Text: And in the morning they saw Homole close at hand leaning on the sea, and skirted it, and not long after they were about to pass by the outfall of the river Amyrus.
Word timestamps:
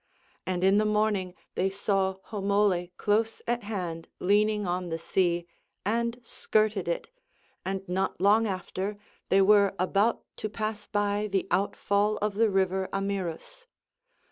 And 0.47 0.63
in 0.63 0.79
the 0.79 0.85
morning 0.85 1.35
they 1.53 1.69
saw 1.69 2.15
Homole 2.29 2.89
close 2.97 3.43
at 3.45 3.61
hand 3.61 4.07
leaning 4.17 4.65
on 4.65 4.89
the 4.89 4.97
sea, 4.97 5.45
and 5.85 6.19
skirted 6.25 6.87
it, 6.87 7.09
and 7.63 7.87
not 7.87 8.19
long 8.19 8.47
after 8.47 8.97
they 9.29 9.43
were 9.43 9.75
about 9.77 10.23
to 10.37 10.49
pass 10.49 10.87
by 10.87 11.29
the 11.31 11.47
outfall 11.51 12.17
of 12.17 12.33
the 12.33 12.49
river 12.49 12.89
Amyrus. 12.91 13.67